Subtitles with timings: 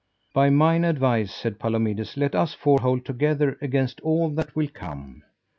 [0.33, 5.21] By mine advice, said Palomides, let us four hold together against all that will come.